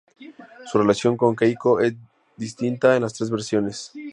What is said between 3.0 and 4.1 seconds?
las tres versiones.